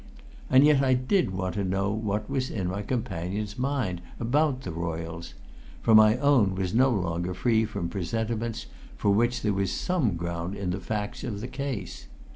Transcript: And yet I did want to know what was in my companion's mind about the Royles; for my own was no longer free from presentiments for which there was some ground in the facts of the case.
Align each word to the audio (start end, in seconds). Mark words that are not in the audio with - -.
And 0.49 0.63
yet 0.65 0.81
I 0.81 0.95
did 0.95 1.29
want 1.29 1.53
to 1.53 1.63
know 1.63 1.91
what 1.91 2.27
was 2.27 2.49
in 2.49 2.69
my 2.69 2.81
companion's 2.81 3.59
mind 3.59 4.01
about 4.19 4.61
the 4.63 4.71
Royles; 4.71 5.35
for 5.83 5.93
my 5.93 6.17
own 6.17 6.55
was 6.55 6.73
no 6.73 6.89
longer 6.89 7.35
free 7.35 7.65
from 7.65 7.87
presentiments 7.87 8.65
for 8.97 9.11
which 9.11 9.43
there 9.43 9.53
was 9.53 9.71
some 9.71 10.15
ground 10.15 10.55
in 10.55 10.71
the 10.71 10.79
facts 10.79 11.23
of 11.23 11.39
the 11.39 11.47
case. 11.47 12.07